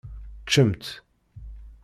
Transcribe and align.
Ččemt. 0.45 0.85